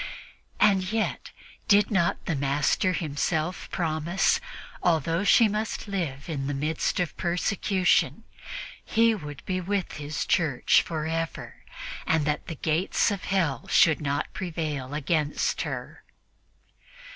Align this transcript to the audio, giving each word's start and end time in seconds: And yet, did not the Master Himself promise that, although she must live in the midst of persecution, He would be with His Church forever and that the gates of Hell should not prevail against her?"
And 0.59 0.91
yet, 0.91 1.29
did 1.67 1.91
not 1.91 2.25
the 2.25 2.33
Master 2.33 2.93
Himself 2.93 3.69
promise 3.69 4.39
that, 4.39 4.43
although 4.81 5.23
she 5.23 5.47
must 5.47 5.87
live 5.87 6.27
in 6.27 6.47
the 6.47 6.55
midst 6.55 6.99
of 6.99 7.15
persecution, 7.17 8.23
He 8.83 9.13
would 9.13 9.45
be 9.45 9.61
with 9.61 9.97
His 9.97 10.25
Church 10.25 10.81
forever 10.81 11.57
and 12.07 12.25
that 12.25 12.47
the 12.47 12.55
gates 12.55 13.11
of 13.11 13.25
Hell 13.25 13.67
should 13.67 14.01
not 14.01 14.33
prevail 14.33 14.95
against 14.95 15.61
her?" 15.61 16.03